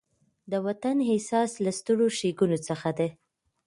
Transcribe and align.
د 0.51 0.53
وطن 0.65 0.97
احساس 1.09 1.51
له 1.63 1.71
سترو 1.79 2.07
ښېګڼو 2.17 2.57
څخه 2.67 2.89
دی. 2.97 3.09